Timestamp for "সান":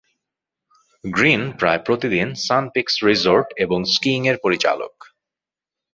2.35-2.63